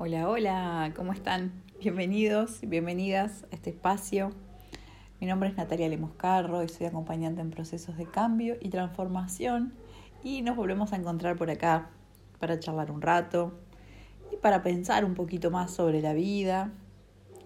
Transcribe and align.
Hola, 0.00 0.28
hola, 0.28 0.92
¿cómo 0.94 1.12
están? 1.12 1.50
Bienvenidos 1.80 2.60
bienvenidas 2.62 3.42
a 3.50 3.56
este 3.56 3.70
espacio. 3.70 4.30
Mi 5.20 5.26
nombre 5.26 5.48
es 5.48 5.56
Natalia 5.56 5.88
Lemoscarro 5.88 6.62
y 6.62 6.68
soy 6.68 6.86
acompañante 6.86 7.40
en 7.40 7.50
procesos 7.50 7.96
de 7.96 8.06
cambio 8.06 8.56
y 8.60 8.68
transformación 8.68 9.74
y 10.22 10.42
nos 10.42 10.54
volvemos 10.54 10.92
a 10.92 10.96
encontrar 10.96 11.36
por 11.36 11.50
acá 11.50 11.90
para 12.38 12.60
charlar 12.60 12.92
un 12.92 13.02
rato 13.02 13.58
y 14.32 14.36
para 14.36 14.62
pensar 14.62 15.04
un 15.04 15.14
poquito 15.14 15.50
más 15.50 15.72
sobre 15.72 16.00
la 16.00 16.12
vida, 16.12 16.70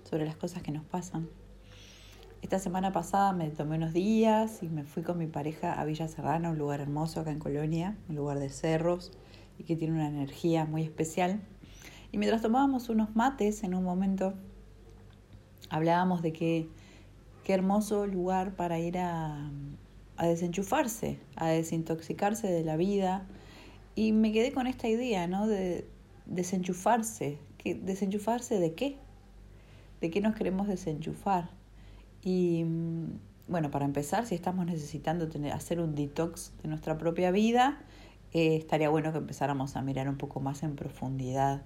sobre 0.02 0.26
las 0.26 0.36
cosas 0.36 0.62
que 0.62 0.72
nos 0.72 0.84
pasan. 0.84 1.30
Esta 2.42 2.58
semana 2.58 2.92
pasada 2.92 3.32
me 3.32 3.48
tomé 3.48 3.76
unos 3.76 3.94
días 3.94 4.62
y 4.62 4.68
me 4.68 4.84
fui 4.84 5.02
con 5.02 5.16
mi 5.16 5.26
pareja 5.26 5.72
a 5.80 5.86
Villa 5.86 6.06
Serrana, 6.06 6.50
un 6.50 6.58
lugar 6.58 6.82
hermoso 6.82 7.20
acá 7.20 7.30
en 7.30 7.38
Colonia, 7.38 7.96
un 8.10 8.16
lugar 8.16 8.38
de 8.38 8.50
cerros 8.50 9.10
y 9.58 9.64
que 9.64 9.74
tiene 9.74 9.94
una 9.94 10.08
energía 10.08 10.66
muy 10.66 10.82
especial 10.82 11.40
y 12.12 12.18
mientras 12.18 12.42
tomábamos 12.42 12.90
unos 12.90 13.16
mates 13.16 13.64
en 13.64 13.74
un 13.74 13.82
momento, 13.82 14.34
hablábamos 15.70 16.20
de 16.20 16.34
que 16.34 16.68
qué 17.42 17.54
hermoso 17.54 18.06
lugar 18.06 18.54
para 18.54 18.78
ir 18.78 18.98
a, 18.98 19.50
a 20.18 20.26
desenchufarse, 20.26 21.18
a 21.36 21.48
desintoxicarse 21.48 22.48
de 22.48 22.64
la 22.64 22.76
vida. 22.76 23.26
Y 23.94 24.12
me 24.12 24.30
quedé 24.30 24.52
con 24.52 24.66
esta 24.66 24.88
idea, 24.88 25.26
¿no? 25.26 25.46
De 25.46 25.88
desenchufarse. 26.26 27.38
¿Que, 27.56 27.74
¿Desenchufarse 27.74 28.60
de 28.60 28.74
qué? 28.74 28.98
¿De 30.02 30.10
qué 30.10 30.20
nos 30.20 30.34
queremos 30.34 30.68
desenchufar? 30.68 31.48
Y 32.22 32.66
bueno, 33.48 33.70
para 33.70 33.86
empezar, 33.86 34.26
si 34.26 34.34
estamos 34.34 34.66
necesitando 34.66 35.28
hacer 35.52 35.80
un 35.80 35.94
detox 35.94 36.52
de 36.62 36.68
nuestra 36.68 36.98
propia 36.98 37.30
vida, 37.30 37.80
eh, 38.32 38.56
estaría 38.56 38.90
bueno 38.90 39.12
que 39.12 39.18
empezáramos 39.18 39.76
a 39.76 39.82
mirar 39.82 40.10
un 40.10 40.18
poco 40.18 40.40
más 40.40 40.62
en 40.62 40.76
profundidad 40.76 41.62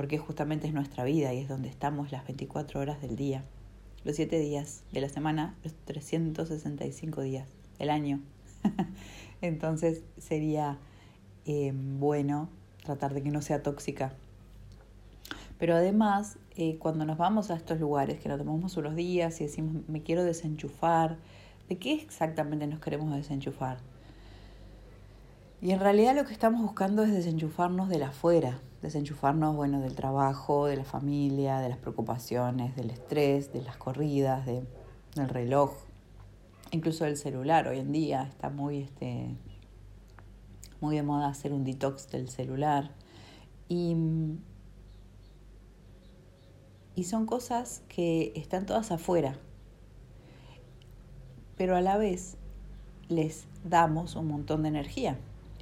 porque 0.00 0.16
justamente 0.16 0.66
es 0.66 0.72
nuestra 0.72 1.04
vida 1.04 1.34
y 1.34 1.40
es 1.40 1.48
donde 1.50 1.68
estamos 1.68 2.10
las 2.10 2.26
24 2.26 2.80
horas 2.80 3.02
del 3.02 3.16
día, 3.16 3.44
los 4.02 4.16
7 4.16 4.38
días 4.38 4.82
de 4.92 5.02
la 5.02 5.10
semana, 5.10 5.54
los 5.62 5.74
365 5.84 7.20
días 7.20 7.46
del 7.78 7.90
año. 7.90 8.18
Entonces 9.42 10.00
sería 10.16 10.78
eh, 11.44 11.74
bueno 11.74 12.48
tratar 12.82 13.12
de 13.12 13.22
que 13.22 13.30
no 13.30 13.42
sea 13.42 13.62
tóxica. 13.62 14.14
Pero 15.58 15.74
además, 15.74 16.38
eh, 16.56 16.78
cuando 16.78 17.04
nos 17.04 17.18
vamos 17.18 17.50
a 17.50 17.54
estos 17.54 17.78
lugares, 17.78 18.20
que 18.20 18.30
nos 18.30 18.38
tomamos 18.38 18.78
unos 18.78 18.96
días 18.96 19.38
y 19.42 19.44
decimos, 19.44 19.86
me 19.86 20.02
quiero 20.02 20.24
desenchufar, 20.24 21.18
¿de 21.68 21.76
qué 21.76 21.92
exactamente 21.92 22.66
nos 22.66 22.80
queremos 22.80 23.14
desenchufar? 23.14 23.76
Y 25.62 25.72
en 25.72 25.80
realidad 25.80 26.16
lo 26.16 26.24
que 26.24 26.32
estamos 26.32 26.62
buscando 26.62 27.02
es 27.02 27.12
desenchufarnos 27.12 27.90
de 27.90 27.98
la 27.98 28.08
afuera, 28.08 28.62
desenchufarnos, 28.80 29.54
bueno, 29.54 29.80
del 29.80 29.94
trabajo, 29.94 30.64
de 30.64 30.76
la 30.76 30.84
familia, 30.84 31.58
de 31.58 31.68
las 31.68 31.76
preocupaciones, 31.76 32.74
del 32.76 32.90
estrés, 32.90 33.52
de 33.52 33.60
las 33.60 33.76
corridas, 33.76 34.46
de, 34.46 34.62
del 35.16 35.28
reloj, 35.28 35.72
incluso 36.70 37.04
del 37.04 37.18
celular. 37.18 37.68
Hoy 37.68 37.78
en 37.78 37.92
día 37.92 38.22
está 38.22 38.48
muy, 38.48 38.78
este, 38.78 39.36
muy 40.80 40.96
de 40.96 41.02
moda 41.02 41.28
hacer 41.28 41.52
un 41.52 41.64
detox 41.64 42.10
del 42.10 42.30
celular. 42.30 42.92
Y, 43.68 43.94
y 46.94 47.04
son 47.04 47.26
cosas 47.26 47.82
que 47.88 48.32
están 48.34 48.64
todas 48.64 48.90
afuera, 48.92 49.36
pero 51.58 51.76
a 51.76 51.82
la 51.82 51.98
vez 51.98 52.38
les 53.08 53.46
damos 53.62 54.16
un 54.16 54.26
montón 54.26 54.62
de 54.62 54.68
energía 54.68 55.18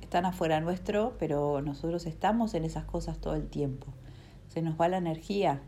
están 0.09 0.25
afuera 0.25 0.59
nuestro, 0.63 1.17
pero 1.19 1.61
nosotros 1.61 2.07
estamos 2.07 2.55
en 2.55 2.65
esas 2.65 2.87
cosas 2.87 3.19
todo 3.19 3.35
el 3.35 3.47
tiempo. 3.47 3.89
Se 4.49 4.63
nos 4.63 4.81
va 4.81 4.89
la 4.89 4.97
energía 4.97 5.61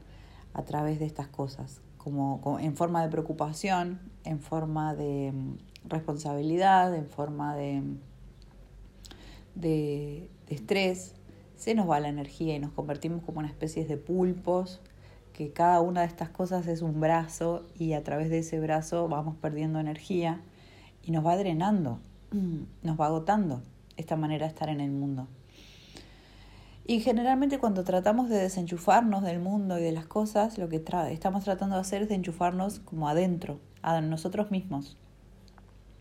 a 0.54 0.62
través 0.62 0.98
de 0.98 1.04
estas 1.04 1.28
cosas, 1.28 1.82
como, 1.98 2.58
en 2.58 2.74
forma 2.74 3.02
de 3.02 3.10
preocupación, 3.10 4.00
en 4.24 4.40
forma 4.40 4.94
de 4.94 5.32
mm, 5.32 5.88
responsabilidad, 5.90 6.94
en 6.94 7.06
forma 7.06 7.54
de, 7.54 7.82
de, 9.56 10.30
de 10.46 10.54
estrés. 10.54 11.16
Se 11.56 11.74
nos 11.74 11.90
va 11.90 12.00
la 12.00 12.08
energía 12.08 12.56
y 12.56 12.60
nos 12.60 12.72
convertimos 12.72 13.22
como 13.22 13.40
una 13.40 13.48
especie 13.48 13.84
de 13.84 13.98
pulpos 13.98 14.80
que 15.34 15.52
cada 15.52 15.82
una 15.82 16.00
de 16.00 16.06
estas 16.06 16.30
cosas 16.30 16.66
es 16.66 16.80
un 16.80 16.98
brazo 16.98 17.66
y 17.78 17.92
a 17.92 18.02
través 18.02 18.30
de 18.30 18.38
ese 18.38 18.58
brazo 18.58 19.06
vamos 19.06 19.36
perdiendo 19.36 19.80
energía 19.80 20.40
y 21.02 21.10
nos 21.10 21.26
va 21.26 21.36
drenando, 21.36 22.00
nos 22.82 22.98
va 22.98 23.04
agotando 23.04 23.60
esta 24.00 24.16
manera 24.16 24.46
de 24.46 24.52
estar 24.52 24.68
en 24.68 24.80
el 24.80 24.90
mundo. 24.90 25.28
Y 26.90 26.98
generalmente 26.98 27.60
cuando 27.60 27.84
tratamos 27.84 28.28
de 28.28 28.36
desenchufarnos 28.38 29.22
del 29.22 29.38
mundo 29.38 29.78
y 29.78 29.82
de 29.82 29.92
las 29.92 30.06
cosas, 30.06 30.58
lo 30.58 30.68
que 30.68 30.82
estamos 31.10 31.44
tratando 31.44 31.76
de 31.76 31.82
hacer 31.82 32.02
es 32.02 32.08
de 32.08 32.16
enchufarnos 32.16 32.80
como 32.80 33.08
adentro, 33.08 33.60
a 33.82 34.00
nosotros 34.00 34.50
mismos. 34.50 34.96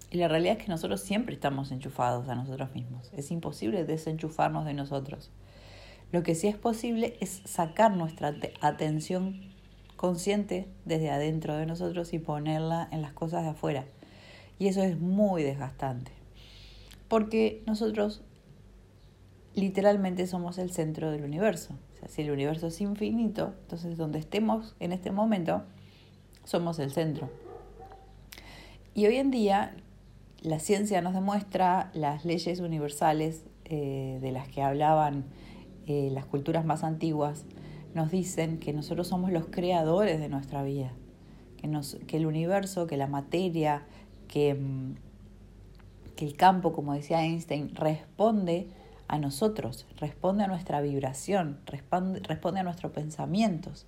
Y 0.10 0.18
la 0.18 0.28
realidad 0.28 0.58
es 0.58 0.66
que 0.66 0.72
nosotros 0.72 1.02
siempre 1.02 1.36
estamos 1.36 1.72
enchufados 1.72 2.28
a 2.28 2.34
nosotros 2.34 2.74
mismos. 2.74 3.12
Es 3.16 3.30
imposible 3.30 3.86
desenchufarnos 3.86 4.66
de 4.66 4.74
nosotros. 4.74 5.30
Lo 6.12 6.24
que 6.24 6.34
sí 6.34 6.48
es 6.48 6.58
posible 6.58 7.18
es 7.22 7.44
sacar 7.46 7.96
nuestra 7.96 8.34
atención 8.60 9.42
consciente 9.96 10.68
desde 10.86 11.12
adentro 11.12 11.56
de 11.56 11.68
nosotros 11.68 12.14
y 12.14 12.18
ponerla 12.18 12.88
en 12.92 13.04
las 13.04 13.14
cosas 13.14 13.44
de 13.44 13.50
afuera. 13.50 13.86
Y 14.58 14.70
eso 14.70 14.82
es 14.82 15.00
muy 15.00 15.44
desgastante 15.44 16.19
porque 17.10 17.64
nosotros 17.66 18.22
literalmente 19.56 20.26
somos 20.28 20.58
el 20.58 20.72
centro 20.72 21.12
del 21.12 21.24
universo. 21.24 21.76
Si 22.08 22.22
el 22.22 22.32
universo 22.32 22.68
es 22.68 22.80
infinito, 22.80 23.54
entonces 23.64 23.98
donde 23.98 24.20
estemos 24.20 24.76
en 24.80 24.94
este 24.94 25.12
momento, 25.12 25.64
somos 26.46 26.80
el 26.80 26.92
centro. 26.92 27.30
Y 28.94 29.06
hoy 29.06 29.18
en 29.18 29.32
día 29.32 29.76
la 30.42 30.60
ciencia 30.60 31.02
nos 31.02 31.14
demuestra 31.14 31.92
las 31.94 32.24
leyes 32.24 32.62
universales 32.62 33.44
eh, 33.66 34.20
de 34.22 34.32
las 34.32 34.48
que 34.48 34.62
hablaban 34.62 35.26
eh, 35.88 36.10
las 36.12 36.26
culturas 36.26 36.66
más 36.66 36.84
antiguas, 36.84 37.46
nos 37.94 38.12
dicen 38.12 38.60
que 38.60 38.74
nosotros 38.74 39.08
somos 39.08 39.32
los 39.32 39.48
creadores 39.48 40.20
de 40.20 40.30
nuestra 40.30 40.64
vida, 40.64 40.94
que, 41.58 41.68
nos, 41.68 41.98
que 42.08 42.18
el 42.18 42.26
universo, 42.26 42.88
que 42.88 42.96
la 42.96 43.08
materia, 43.08 43.84
que 44.28 44.54
mm, 44.54 44.96
que 46.20 46.26
el 46.26 46.36
campo, 46.36 46.74
como 46.74 46.94
decía 46.94 47.24
Einstein, 47.24 47.74
responde 47.74 48.68
a 49.08 49.18
nosotros, 49.20 49.88
responde 49.96 50.44
a 50.44 50.48
nuestra 50.48 50.82
vibración, 50.82 51.62
responde, 51.66 52.20
responde 52.20 52.60
a 52.60 52.64
nuestros 52.64 52.92
pensamientos. 52.92 53.86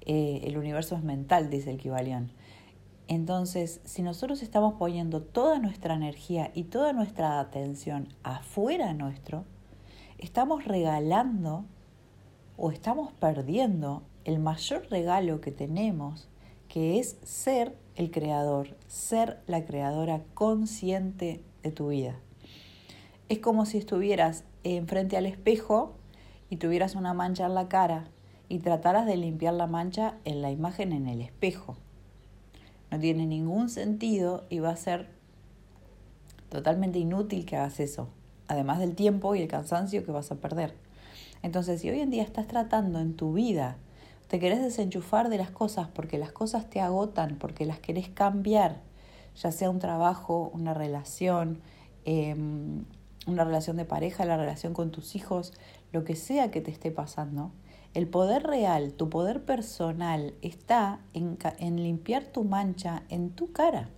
Eh, 0.00 0.40
el 0.44 0.56
universo 0.56 0.96
es 0.96 1.02
mental, 1.02 1.50
dice 1.50 1.70
el 1.70 1.76
Kibalión. 1.76 2.32
Entonces, 3.08 3.82
si 3.84 4.00
nosotros 4.00 4.42
estamos 4.42 4.76
poniendo 4.78 5.20
toda 5.20 5.58
nuestra 5.58 5.92
energía 5.92 6.50
y 6.54 6.64
toda 6.64 6.94
nuestra 6.94 7.40
atención 7.40 8.08
afuera 8.22 8.94
nuestro, 8.94 9.44
estamos 10.16 10.64
regalando 10.64 11.66
o 12.56 12.70
estamos 12.70 13.12
perdiendo 13.12 14.02
el 14.24 14.38
mayor 14.38 14.86
regalo 14.88 15.42
que 15.42 15.52
tenemos, 15.52 16.26
que 16.68 16.98
es 16.98 17.18
ser 17.22 17.76
el 17.96 18.10
creador, 18.10 18.78
ser 18.86 19.42
la 19.46 19.66
creadora 19.66 20.22
consciente 20.32 21.42
tu 21.70 21.88
vida. 21.88 22.16
Es 23.28 23.38
como 23.38 23.66
si 23.66 23.78
estuvieras 23.78 24.44
enfrente 24.64 25.16
al 25.16 25.26
espejo 25.26 25.94
y 26.50 26.56
tuvieras 26.56 26.94
una 26.94 27.14
mancha 27.14 27.46
en 27.46 27.54
la 27.54 27.68
cara 27.68 28.08
y 28.48 28.58
trataras 28.60 29.06
de 29.06 29.16
limpiar 29.16 29.54
la 29.54 29.66
mancha 29.66 30.14
en 30.24 30.42
la 30.42 30.50
imagen 30.50 30.92
en 30.92 31.08
el 31.08 31.20
espejo. 31.20 31.76
No 32.90 33.00
tiene 33.00 33.26
ningún 33.26 33.68
sentido 33.68 34.44
y 34.48 34.60
va 34.60 34.70
a 34.70 34.76
ser 34.76 35.08
totalmente 36.48 36.98
inútil 36.98 37.44
que 37.44 37.56
hagas 37.56 37.80
eso, 37.80 38.08
además 38.46 38.78
del 38.78 38.94
tiempo 38.94 39.34
y 39.34 39.42
el 39.42 39.48
cansancio 39.48 40.04
que 40.04 40.12
vas 40.12 40.30
a 40.30 40.36
perder. 40.36 40.74
Entonces, 41.42 41.80
si 41.80 41.90
hoy 41.90 42.00
en 42.00 42.10
día 42.10 42.22
estás 42.22 42.46
tratando 42.46 43.00
en 43.00 43.14
tu 43.14 43.32
vida, 43.32 43.76
te 44.28 44.38
querés 44.38 44.62
desenchufar 44.62 45.28
de 45.28 45.38
las 45.38 45.50
cosas 45.50 45.88
porque 45.88 46.18
las 46.18 46.32
cosas 46.32 46.70
te 46.70 46.80
agotan, 46.80 47.36
porque 47.38 47.66
las 47.66 47.78
querés 47.78 48.08
cambiar, 48.08 48.80
ya 49.36 49.52
sea 49.52 49.70
un 49.70 49.78
trabajo, 49.78 50.50
una 50.54 50.74
relación, 50.74 51.60
em, 52.04 52.84
una 53.26 53.44
relación 53.44 53.76
de 53.76 53.84
pareja, 53.84 54.24
la 54.24 54.36
relación 54.36 54.72
con 54.72 54.90
tus 54.90 55.14
hijos, 55.14 55.52
lo 55.92 56.04
que 56.04 56.16
sea 56.16 56.50
que 56.50 56.60
te 56.60 56.70
esté 56.70 56.90
pasando, 56.90 57.52
el 57.94 58.08
poder 58.08 58.42
real, 58.42 58.92
tu 58.92 59.08
poder 59.08 59.44
personal 59.44 60.34
está 60.42 61.00
en, 61.14 61.38
en 61.58 61.82
limpiar 61.82 62.24
tu 62.24 62.44
mancha 62.44 63.04
en 63.08 63.30
tu 63.30 63.52
cara. 63.52 63.88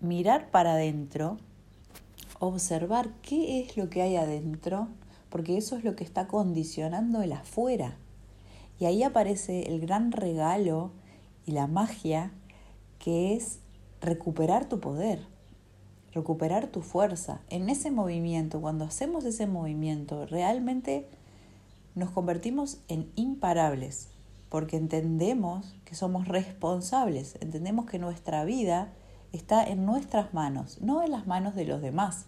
Mirar 0.00 0.50
para 0.50 0.72
adentro, 0.72 1.38
observar 2.38 3.10
qué 3.22 3.60
es 3.60 3.76
lo 3.76 3.88
que 3.88 4.02
hay 4.02 4.16
adentro, 4.16 4.88
porque 5.30 5.56
eso 5.56 5.76
es 5.76 5.84
lo 5.84 5.96
que 5.96 6.04
está 6.04 6.26
condicionando 6.26 7.22
el 7.22 7.32
afuera. 7.32 7.96
Y 8.78 8.86
ahí 8.86 9.02
aparece 9.02 9.68
el 9.68 9.80
gran 9.80 10.12
regalo 10.12 10.90
y 11.46 11.52
la 11.52 11.66
magia 11.66 12.32
que 12.98 13.34
es 13.34 13.60
recuperar 14.00 14.68
tu 14.68 14.80
poder, 14.80 15.26
recuperar 16.12 16.68
tu 16.68 16.82
fuerza. 16.82 17.40
En 17.48 17.68
ese 17.68 17.90
movimiento, 17.90 18.60
cuando 18.60 18.84
hacemos 18.84 19.24
ese 19.24 19.46
movimiento, 19.46 20.26
realmente 20.26 21.08
nos 21.94 22.10
convertimos 22.10 22.78
en 22.88 23.10
imparables, 23.16 24.08
porque 24.48 24.76
entendemos 24.76 25.76
que 25.84 25.94
somos 25.94 26.28
responsables, 26.28 27.36
entendemos 27.40 27.86
que 27.86 27.98
nuestra 27.98 28.44
vida 28.44 28.92
está 29.32 29.64
en 29.64 29.86
nuestras 29.86 30.34
manos, 30.34 30.80
no 30.80 31.02
en 31.02 31.10
las 31.10 31.26
manos 31.26 31.54
de 31.54 31.64
los 31.64 31.82
demás. 31.82 32.26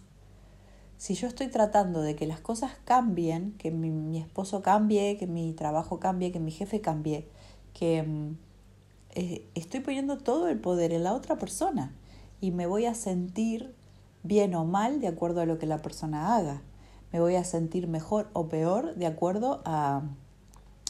Si 0.97 1.15
yo 1.15 1.27
estoy 1.27 1.47
tratando 1.47 2.01
de 2.01 2.15
que 2.15 2.27
las 2.27 2.39
cosas 2.39 2.71
cambien, 2.85 3.53
que 3.57 3.71
mi, 3.71 4.17
esposo 4.17 4.61
cambie, 4.61 5.17
que 5.17 5.27
mi 5.27 5.51
trabajo 5.53 5.99
cambie, 5.99 6.31
que 6.31 6.39
mi 6.39 6.51
jefe 6.51 6.79
cambie, 6.79 7.27
que 7.73 8.03
mm, 8.03 8.37
eh, 9.15 9.47
estoy 9.53 9.81
poniendo 9.81 10.17
todo 10.17 10.47
el 10.47 10.59
poder 10.59 10.91
en 10.91 11.03
la 11.03 11.13
otra 11.13 11.37
persona 11.37 11.93
y 12.41 12.51
me 12.51 12.65
voy 12.65 12.85
a 12.85 12.95
sentir 12.95 13.75
bien 14.23 14.55
o 14.55 14.65
mal 14.65 14.99
de 15.01 15.07
acuerdo 15.07 15.41
a 15.41 15.45
lo 15.45 15.59
que 15.59 15.67
la 15.67 15.81
persona 15.81 16.35
haga. 16.35 16.61
Me 17.11 17.19
voy 17.19 17.35
a 17.35 17.43
sentir 17.43 17.87
mejor 17.87 18.29
o 18.33 18.49
peor 18.49 18.95
de 18.95 19.05
acuerdo 19.05 19.61
a, 19.65 20.01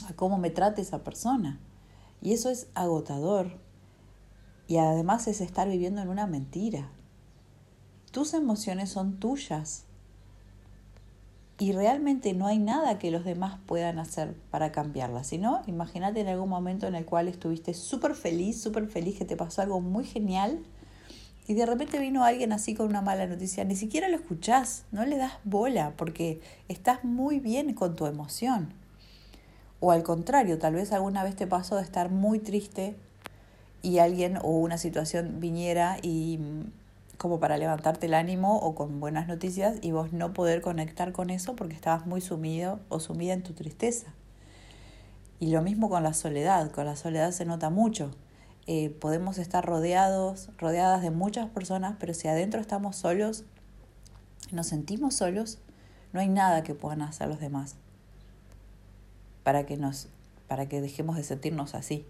a 0.08 0.14
cómo 0.16 0.38
me 0.38 0.50
trate 0.50 0.81
esa 0.81 1.04
persona. 1.04 1.60
Y 2.22 2.31
eso 2.31 2.50
es 2.50 2.68
agotador. 2.75 3.60
Y 4.68 4.78
además 4.78 5.28
es 5.28 5.42
estar 5.42 5.68
viviendo 5.68 6.02
en 6.02 6.08
una 6.08 6.26
mentira. 6.26 6.90
Tus 8.12 8.34
emociones 8.34 8.90
son 8.90 9.19
tuyas. 9.19 9.84
Y 11.60 11.72
realmente 11.72 12.34
no 12.34 12.48
hay 12.48 12.58
nada 12.58 12.98
que 12.98 13.12
los 13.12 13.24
demás 13.24 13.60
puedan 13.66 14.00
hacer 14.00 14.36
para 14.50 14.72
cambiarlas. 14.72 15.28
Si 15.28 15.38
no, 15.38 15.62
imagínate 15.68 16.22
en 16.22 16.28
algún 16.28 16.50
momento 16.50 16.88
en 16.88 16.96
el 16.96 17.06
cual 17.06 17.28
estuviste 17.28 17.74
súper 17.74 18.16
feliz, 18.16 18.62
súper 18.62 18.88
feliz, 18.88 19.18
que 19.18 19.26
te 19.26 19.38
pasó 19.38 19.62
algo 19.62 19.80
muy 19.80 20.04
genial 20.04 20.64
y 21.48 21.56
de 21.56 21.66
repente 21.66 22.00
vino 22.00 22.24
alguien 22.24 22.54
así 22.54 22.74
con 22.74 22.88
una 22.88 23.02
mala 23.02 23.28
noticia, 23.28 23.66
ni 23.66 23.76
siquiera 23.76 24.08
lo 24.08 24.16
escuchás, 24.16 24.86
no 24.92 25.06
le 25.06 25.18
das 25.18 25.34
bola 25.44 25.94
porque 25.98 26.42
estás 26.70 27.04
muy 27.04 27.40
bien 27.40 27.74
con 27.74 27.96
tu 27.96 28.06
emoción. 28.06 28.74
O 29.82 29.92
al 29.92 30.04
contrario, 30.04 30.58
tal 30.58 30.76
vez 30.76 30.94
alguna 30.94 31.24
vez 31.24 31.36
te 31.36 31.46
pasó 31.46 31.76
de 31.76 31.82
estar 31.82 32.10
muy 32.10 32.40
triste 32.40 32.96
y 33.82 33.98
alguien 33.98 34.38
o 34.38 34.52
una 34.52 34.78
situación 34.78 35.42
viniera 35.42 35.98
y 36.02 36.40
como 37.18 37.39
para 37.39 37.57
levantarte 37.57 38.07
el 38.07 38.13
ánimo 38.13 38.57
o 38.57 38.75
con 38.75 39.00
buenas 39.00 39.27
noticias 39.27 39.77
y 39.81 39.92
vos 39.92 40.13
no 40.13 40.33
poder 40.33 40.62
conectar 40.62 41.12
con 41.12 41.30
eso 41.30 41.56
porque 41.56 41.75
estabas 41.75 42.06
muy 42.06 42.21
sumido 42.21 42.80
o 42.89 43.00
sumida 43.00 43.33
en 43.33 43.44
tu 43.44 43.54
tristeza. 43.54 44.13
Y 45.39 45.51
lo 45.51 45.62
mismo 45.62 45.89
con 45.89 46.04
la 46.04 46.13
soledad, 46.13 46.71
con 46.71 46.86
la 46.86 46.95
soledad 46.95 47.31
se 47.31 47.45
nota 47.45 47.69
mucho. 47.69 48.12
Eh, 48.65 48.89
podemos 48.89 49.38
estar 49.38 49.65
rodeados, 49.65 50.50
rodeadas 50.57 51.01
de 51.01 51.12
muchas 51.12 51.50
personas, 51.50 51.95
pero 52.00 52.13
si 52.13 52.27
adentro 52.27 52.62
estamos 52.62 52.95
solos, 52.95 53.44
nos 54.51 54.68
sentimos 54.68 55.16
solos, 55.16 55.59
no 56.13 56.19
hay 56.19 56.30
nada 56.30 56.63
que 56.63 56.75
puedan 56.75 57.01
hacer 57.01 57.27
los 57.27 57.39
demás 57.39 57.75
para 59.44 59.66
que 59.66 59.77
nos 59.77 60.07
para 60.48 60.68
que 60.68 60.81
dejemos 60.81 61.16
de 61.16 61.24
sentirnos 61.24 61.74
así. 61.74 62.06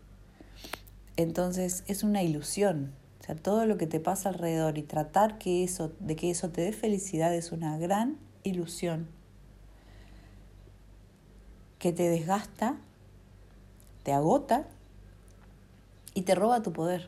Entonces 1.16 1.84
es 1.88 2.04
una 2.04 2.24
ilusión, 2.24 2.94
o 3.24 3.26
sea, 3.26 3.36
todo 3.36 3.66
lo 3.66 3.78
que 3.78 3.88
te 3.88 4.02
pasa 4.02 4.28
alrededor 4.28 4.78
y 4.78 4.84
tratar 4.84 5.38
que 5.38 5.64
eso 5.64 5.94
de 6.02 6.18
que 6.18 6.30
eso 6.30 6.50
te 6.50 6.60
dé 6.60 6.74
felicidad 6.74 7.34
es 7.34 7.54
una 7.54 7.78
gran 7.78 8.18
ilusión 8.44 9.08
que 11.80 11.94
te 11.94 12.10
desgasta, 12.10 12.76
te 14.04 14.12
agota 14.12 14.68
y 16.14 16.24
te 16.24 16.36
roba 16.36 16.64
tu 16.64 16.74
poder. 16.74 17.08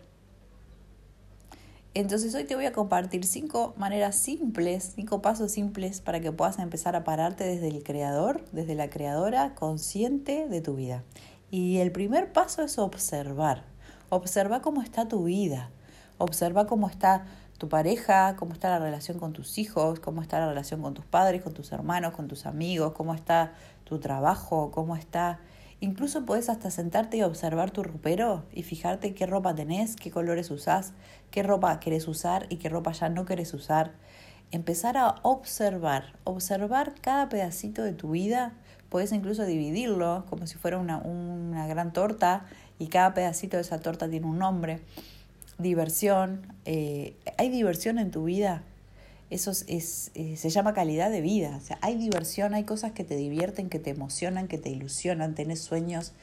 Entonces 1.94 2.34
hoy 2.34 2.46
te 2.46 2.56
voy 2.56 2.66
a 2.66 2.72
compartir 2.72 3.26
cinco 3.26 3.74
maneras 3.76 4.16
simples, 4.16 4.94
cinco 4.96 5.22
pasos 5.22 5.52
simples 5.52 6.00
para 6.00 6.22
que 6.22 6.32
puedas 6.32 6.60
empezar 6.60 6.96
a 6.96 7.04
pararte 7.04 7.44
desde 7.44 7.68
el 7.68 7.84
creador, 7.84 8.46
desde 8.54 8.76
la 8.76 8.90
creadora 8.90 9.54
consciente 9.54 10.48
de 10.48 10.62
tu 10.62 10.76
vida. 10.76 11.04
Y 11.52 11.80
el 11.80 11.92
primer 11.92 12.32
paso 12.32 12.62
es 12.62 12.80
observar. 12.80 13.66
Observa 14.08 14.62
cómo 14.62 14.82
está 14.82 15.10
tu 15.10 15.26
vida. 15.26 15.72
Observa 16.18 16.68
cómo 16.68 16.88
está 16.88 17.26
tu 17.58 17.70
pareja, 17.70 18.36
cómo 18.38 18.54
está 18.54 18.70
la 18.70 18.80
relación 18.80 19.20
con 19.20 19.34
tus 19.34 19.58
hijos, 19.58 20.00
cómo 20.00 20.22
está 20.22 20.40
la 20.40 20.48
relación 20.48 20.82
con 20.82 20.94
tus 20.94 21.06
padres, 21.06 21.42
con 21.42 21.54
tus 21.54 21.72
hermanos, 21.72 22.14
con 22.14 22.28
tus 22.28 22.46
amigos, 22.46 22.94
cómo 22.94 23.14
está 23.14 23.54
tu 23.84 24.00
trabajo, 24.00 24.72
cómo 24.72 24.96
está 24.96 25.40
Incluso 25.82 26.26
puedes 26.26 26.50
hasta 26.50 26.72
sentarte 26.72 27.18
y 27.18 27.24
observar 27.24 27.72
tu 27.72 27.84
ropero 27.84 28.46
y 28.54 28.64
fijarte 28.64 29.14
qué 29.14 29.26
ropa 29.26 29.54
tenés, 29.56 29.96
qué 29.96 30.10
colores 30.10 30.50
usás, 30.50 30.94
qué 31.32 31.44
ropa 31.44 31.80
querés 31.80 32.08
usar 32.08 32.46
y 32.50 32.58
qué 32.58 32.70
ropa 32.70 32.94
ya 32.94 33.10
no 33.10 33.26
querés 33.26 33.54
usar. 33.54 33.94
Empezar 34.52 34.98
a 34.98 35.16
observar, 35.24 36.14
observar 36.24 36.96
cada 37.02 37.28
pedacito 37.28 37.84
de 37.84 37.94
tu 37.94 38.12
vida. 38.12 38.54
Puedes 38.90 39.12
incluso 39.12 39.46
dividirlo 39.46 40.26
como 40.30 40.48
si 40.48 40.58
fuera 40.58 40.78
una, 40.78 40.98
una 41.00 41.68
gran 41.68 41.92
torta 41.92 42.46
y 42.80 42.88
cada 42.88 43.14
pedacito 43.14 43.58
de 43.58 43.62
esa 43.62 43.80
torta 43.80 44.10
tiene 44.10 44.28
un 44.28 44.40
nombre. 44.40 44.82
Diversión. 45.58 46.54
Eh, 46.66 47.16
¿Hay 47.38 47.50
diversión 47.50 48.00
en 48.00 48.12
tu 48.12 48.26
vida? 48.26 48.64
eso 49.30 49.52
es, 49.52 50.12
eh, 50.14 50.38
se 50.38 50.50
llama 50.50 50.74
calidad 50.74 51.10
de 51.10 51.22
vida. 51.22 51.58
O 51.58 51.60
sea, 51.60 51.78
hay 51.82 51.96
diversión, 51.96 52.54
hay 52.54 52.64
cosas 52.64 52.92
que 52.92 53.04
te 53.04 53.16
divierten, 53.16 53.70
que 53.70 53.80
te 53.80 53.90
emocionan, 53.90 54.48
que 54.48 54.58
te 54.58 54.70
ilusionan, 54.70 55.36
tenés 55.36 55.62
sueños 55.62 56.14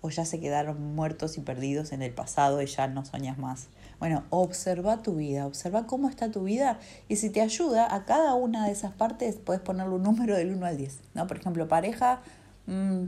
o 0.00 0.10
ya 0.10 0.24
se 0.24 0.40
quedaron 0.40 0.94
muertos 0.94 1.38
y 1.38 1.40
perdidos 1.40 1.92
en 1.92 2.02
el 2.02 2.12
pasado 2.12 2.60
y 2.60 2.66
ya 2.66 2.88
no 2.88 3.04
soñas 3.04 3.38
más. 3.38 3.68
Bueno, 4.00 4.24
observa 4.30 5.00
tu 5.00 5.14
vida, 5.14 5.46
observa 5.46 5.86
cómo 5.86 6.08
está 6.08 6.30
tu 6.30 6.42
vida 6.42 6.80
y 7.08 7.16
si 7.16 7.30
te 7.30 7.40
ayuda 7.40 7.94
a 7.94 8.04
cada 8.04 8.34
una 8.34 8.66
de 8.66 8.72
esas 8.72 8.92
partes 8.92 9.36
puedes 9.36 9.62
ponerle 9.62 9.94
un 9.94 10.02
número 10.02 10.36
del 10.36 10.54
1 10.54 10.66
al 10.66 10.76
10. 10.76 10.98
¿no? 11.14 11.26
Por 11.28 11.36
ejemplo, 11.36 11.68
pareja, 11.68 12.20
mm, 12.66 13.04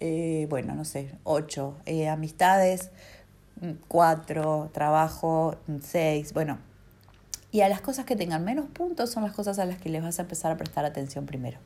eh, 0.00 0.46
bueno, 0.50 0.74
no 0.74 0.84
sé, 0.84 1.12
8, 1.22 1.76
eh, 1.86 2.08
amistades, 2.08 2.90
4, 3.88 4.64
mm, 4.64 4.72
trabajo, 4.72 5.56
6, 5.80 6.32
bueno, 6.32 6.58
y 7.50 7.62
a 7.62 7.68
las 7.68 7.80
cosas 7.80 8.04
que 8.04 8.16
tengan 8.16 8.44
menos 8.44 8.66
puntos 8.66 9.10
son 9.10 9.22
las 9.22 9.32
cosas 9.32 9.58
a 9.58 9.64
las 9.64 9.78
que 9.78 9.88
les 9.88 10.02
vas 10.02 10.18
a 10.18 10.22
empezar 10.22 10.52
a 10.52 10.56
prestar 10.56 10.84
atención 10.84 11.26
primero. 11.26 11.58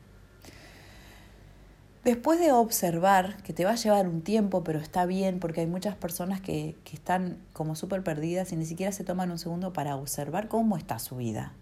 Después 2.04 2.40
de 2.40 2.50
observar, 2.50 3.36
que 3.44 3.52
te 3.52 3.64
va 3.64 3.72
a 3.72 3.76
llevar 3.76 4.08
un 4.08 4.22
tiempo, 4.22 4.64
pero 4.64 4.80
está 4.80 5.06
bien 5.06 5.38
porque 5.38 5.60
hay 5.60 5.68
muchas 5.68 5.94
personas 5.94 6.40
que, 6.40 6.76
que 6.84 6.96
están 6.96 7.38
como 7.52 7.76
súper 7.76 8.02
perdidas 8.02 8.52
y 8.52 8.56
ni 8.56 8.66
siquiera 8.66 8.90
se 8.90 9.04
toman 9.04 9.30
un 9.30 9.38
segundo 9.38 9.72
para 9.72 9.94
observar 9.94 10.48
cómo 10.48 10.76
está 10.76 10.98
su 10.98 11.16
vida, 11.16 11.52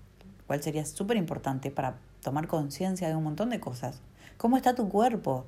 cual 0.47 0.63
sería 0.63 0.87
súper 0.87 1.19
importante 1.19 1.71
para 1.71 1.97
tomar 2.23 2.47
conciencia 2.47 3.09
de 3.09 3.17
un 3.17 3.25
montón 3.25 3.51
de 3.51 3.61
cosas. 3.61 4.01
¿Cómo 4.39 4.57
está 4.57 4.75
tu 4.75 4.89
cuerpo? 4.89 5.45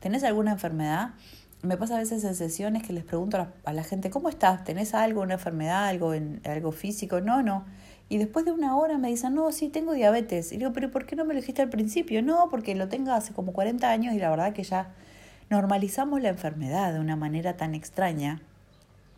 ¿Tenés 0.00 0.24
alguna 0.24 0.52
enfermedad? 0.52 1.14
Me 1.64 1.78
pasa 1.78 1.96
a 1.96 1.98
veces 1.98 2.22
en 2.24 2.34
sesiones 2.34 2.82
que 2.82 2.92
les 2.92 3.04
pregunto 3.04 3.48
a 3.64 3.72
la, 3.72 3.84
gente, 3.84 4.10
¿cómo 4.10 4.28
estás? 4.28 4.64
¿Tenés 4.64 4.92
algo, 4.92 5.22
una 5.22 5.34
enfermedad, 5.34 5.86
algo, 5.86 6.12
en, 6.12 6.42
algo 6.44 6.72
físico? 6.72 7.22
No, 7.22 7.42
no. 7.42 7.64
Y 8.10 8.18
después 8.18 8.44
de 8.44 8.52
una 8.52 8.76
hora 8.76 8.98
me 8.98 9.08
dicen, 9.08 9.34
no, 9.34 9.50
sí, 9.50 9.70
tengo 9.70 9.94
diabetes. 9.94 10.52
Y 10.52 10.58
digo, 10.58 10.74
pero 10.74 10.90
¿por 10.90 11.06
qué 11.06 11.16
no 11.16 11.24
me 11.24 11.32
lo 11.32 11.40
dijiste 11.40 11.62
al 11.62 11.70
principio? 11.70 12.22
No, 12.22 12.48
porque 12.50 12.74
lo 12.74 12.88
tengo 12.88 13.12
hace 13.12 13.32
como 13.32 13.54
40 13.54 13.90
años 13.90 14.14
y 14.14 14.18
la 14.18 14.28
verdad 14.28 14.52
que 14.52 14.62
ya 14.62 14.92
normalizamos 15.48 16.20
la 16.20 16.28
enfermedad 16.28 16.92
de 16.92 17.00
una 17.00 17.16
manera 17.16 17.56
tan 17.56 17.74
extraña 17.74 18.42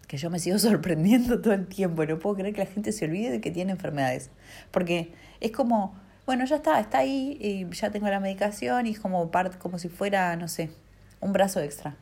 que 0.06 0.16
yo 0.16 0.30
me 0.30 0.38
sigo 0.38 0.56
sorprendiendo 0.61 1.40
todo 1.40 1.52
el 1.52 1.66
tiempo. 1.66 2.06
No 2.06 2.21
puedo 2.21 2.37
creer 2.37 2.54
que 2.54 2.61
la 2.61 2.71
gente 2.71 2.92
se 2.92 3.06
olvide 3.06 3.32
de 3.32 3.40
que 3.40 3.50
tiene 3.50 3.73
enfermedades. 3.73 4.30
Porque 4.71 5.12
es 5.40 5.50
como, 5.50 5.97
bueno, 6.26 6.44
ya 6.44 6.56
está, 6.56 6.78
está 6.78 6.99
ahí 6.99 7.37
y 7.40 7.75
ya 7.75 7.90
tengo 7.90 8.06
la 8.06 8.21
medicación 8.21 8.87
y 8.87 8.90
es 8.90 9.00
como, 9.00 9.32
parte, 9.32 9.59
como 9.59 9.80
si 9.80 9.88
fuera, 9.88 10.37
no 10.37 10.47
sé, 10.47 10.71
un 11.21 11.32
brazo 11.32 11.61
extra. 11.61 11.97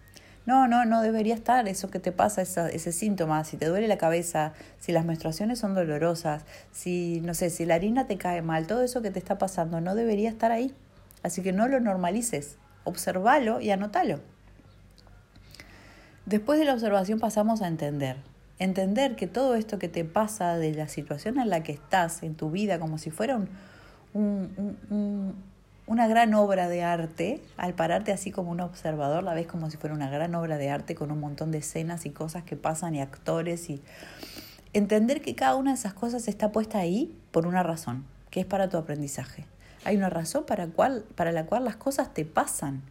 No, 0.47 0.69
no, 0.69 0.85
no 0.85 1.01
debería 1.01 1.35
estar 1.35 1.67
eso 1.69 1.91
que 1.91 1.99
te 1.99 2.13
pasa, 2.13 2.43
ese 2.43 2.93
síntoma, 2.93 3.45
si 3.45 3.57
te 3.57 3.67
duele 3.67 3.89
la 3.89 3.97
cabeza, 3.97 4.53
si 4.79 4.93
las 4.93 5.07
menstruaciones 5.07 5.59
son 5.59 5.75
dolorosas, 5.75 6.45
si, 6.71 7.21
no 7.23 7.33
sé, 7.33 7.49
si 7.49 7.65
la 7.65 7.77
harina 7.77 8.07
te 8.07 8.19
cae 8.19 8.43
mal, 8.43 8.67
todo 8.67 8.83
eso 8.83 9.01
que 9.01 9.11
te 9.11 9.19
está 9.19 9.39
pasando 9.39 9.81
no 9.81 9.95
debería 9.95 10.29
estar 10.29 10.53
ahí. 10.53 10.75
Así 11.23 11.43
que 11.43 11.53
no 11.53 11.67
lo 11.67 11.81
normalices, 11.81 12.59
observalo 12.85 13.61
y 13.61 13.71
anótalo. 13.71 14.21
Después 16.27 16.59
de 16.59 16.67
la 16.67 16.75
observación 16.75 17.21
pasamos 17.21 17.63
a 17.63 17.69
entender. 17.69 18.17
Entender 18.59 19.17
que 19.17 19.27
todo 19.27 19.55
esto 19.55 19.79
que 19.79 19.89
te 19.89 20.05
pasa 20.05 20.59
de 20.59 20.75
la 20.75 20.89
situación 20.89 21.39
en 21.39 21.49
la 21.49 21.63
que 21.63 21.73
estás 21.73 22.23
en 22.23 22.35
tu 22.35 22.51
vida, 22.51 22.79
como 22.79 22.99
si 22.99 23.11
fuera 23.11 23.37
un, 23.37 23.49
un 24.13 25.35
una 25.87 26.07
gran 26.09 26.33
obra 26.35 26.69
de 26.69 26.83
arte, 26.83 27.43
al 27.57 27.75
pararte 27.75 28.11
así 28.12 28.31
como 28.31 28.50
un 28.50 28.61
observador, 28.61 29.23
la 29.23 29.35
ves 29.35 29.47
como 29.47 29.71
si 29.71 29.76
fuera 29.76 29.95
una 29.95 30.09
gran 30.09 30.35
obra 30.35 30.57
de 30.57 30.71
arte 30.71 30.95
con 30.95 31.11
un 31.11 31.21
montón 31.21 31.50
de 31.50 31.59
escenas 31.59 32.07
y 32.07 32.11
cosas 32.11 32.43
que 32.45 32.57
pasan 32.57 32.95
y 32.95 33.03
actores 33.03 33.69
y 33.69 33.83
entender 34.73 35.21
que 35.21 35.35
cada 35.35 35.57
una 35.57 35.73
de 35.73 35.76
esas 35.76 35.93
cosas 35.93 36.26
está 36.26 36.53
puesta 36.53 36.79
ahí 36.79 37.14
por 37.31 37.47
una 37.47 37.62
razón, 37.62 38.05
que 38.31 38.41
es 38.41 38.47
para 38.47 38.69
tu 38.69 38.79
aprendizaje. 38.79 39.45
Hay 39.85 39.97
una 39.97 40.09
razón 40.09 40.45
para, 40.47 40.67
para 41.14 41.33
la 41.33 41.45
cual 41.45 41.64
las 41.64 41.76
cosas 41.76 42.14
te 42.14 42.25
pasan. 42.25 42.83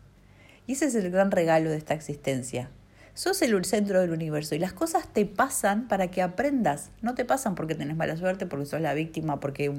Y 0.67 0.73
ese 0.73 0.85
es 0.85 0.95
el 0.95 1.09
gran 1.09 1.31
regalo 1.31 1.71
de 1.71 1.77
esta 1.77 1.95
existencia. 1.95 2.69
Sos 3.13 3.41
el 3.43 3.63
centro 3.65 4.01
del 4.01 4.11
universo 4.11 4.55
y 4.55 4.59
las 4.59 4.73
cosas 4.73 5.07
te 5.07 5.25
pasan 5.25 5.87
para 5.87 6.09
que 6.09 6.21
aprendas. 6.21 6.89
No 7.01 7.13
te 7.13 7.25
pasan 7.25 7.53
porque 7.53 7.75
tenés 7.75 7.95
mala 7.95 8.17
suerte, 8.17 8.47
porque 8.47 8.65
sos 8.65 8.81
la 8.81 8.93
víctima, 8.93 9.39
porque 9.39 9.71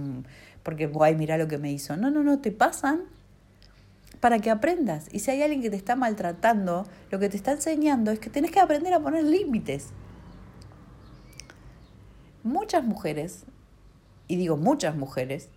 porque, 0.64 0.90
ay, 1.00 1.14
mira 1.14 1.38
lo 1.38 1.46
que 1.46 1.58
me 1.58 1.70
hizo. 1.70 1.96
No, 1.96 2.10
no, 2.10 2.24
no, 2.24 2.40
te 2.40 2.50
pasan 2.50 3.02
para 4.18 4.38
que 4.38 4.50
aprendas. 4.50 5.08
Y 5.12 5.20
si 5.20 5.30
hay 5.30 5.42
alguien 5.42 5.60
que 5.62 5.70
te 5.70 5.76
está 5.76 5.94
maltratando, 5.94 6.86
lo 7.10 7.18
que 7.18 7.28
te 7.28 7.36
está 7.36 7.52
enseñando 7.52 8.10
es 8.10 8.18
que 8.18 8.30
tienes 8.30 8.50
que 8.50 8.60
aprender 8.60 8.94
a 8.94 9.00
poner 9.00 9.24
límites. 9.24 9.88
Muchas 12.42 12.82
mujeres, 12.82 13.44
y 14.26 14.36
digo 14.36 14.56
muchas 14.56 14.96
mujeres, 14.96 15.50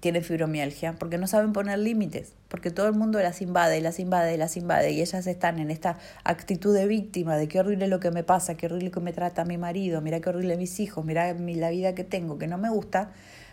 tienen 0.00 0.22
fibromialgia 0.22 0.92
porque 0.94 1.18
no 1.18 1.26
saben 1.26 1.52
poner 1.52 1.78
límites, 1.78 2.32
porque 2.48 2.70
todo 2.70 2.86
el 2.86 2.92
mundo 2.92 3.18
las 3.18 3.40
invade, 3.40 3.80
las 3.80 3.98
invade, 3.98 4.36
las 4.36 4.56
invade 4.56 4.92
y 4.92 5.00
ellas 5.00 5.26
están 5.26 5.58
en 5.58 5.70
esta 5.70 5.98
actitud 6.24 6.74
de 6.74 6.86
víctima, 6.86 7.36
de 7.36 7.48
qué 7.48 7.60
horrible 7.60 7.88
lo 7.88 8.00
que 8.00 8.10
me 8.10 8.22
pasa, 8.22 8.56
qué 8.56 8.66
horrible 8.66 8.90
que 8.90 9.00
me 9.00 9.12
trata 9.12 9.44
mi 9.44 9.58
marido, 9.58 10.00
mira 10.00 10.20
qué 10.20 10.28
horrible 10.28 10.56
mis 10.56 10.78
hijos, 10.80 11.04
mira 11.04 11.32
la 11.32 11.70
vida 11.70 11.94
que 11.94 12.04
tengo, 12.04 12.38
que 12.38 12.46
no 12.46 12.58
me 12.58 12.70
gusta, 12.70 13.10